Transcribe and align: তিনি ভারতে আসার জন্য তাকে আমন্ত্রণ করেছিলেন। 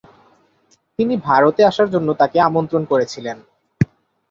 তিনি 0.99 1.13
ভারতে 1.27 1.61
আসার 1.65 1.87
জন্য 1.93 2.09
তাকে 2.21 2.37
আমন্ত্রণ 2.41 2.83
করেছিলেন। 2.91 3.37